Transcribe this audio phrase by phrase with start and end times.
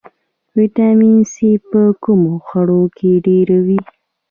[0.57, 3.79] ویټامین سي په کومو خوړو کې ډیر وي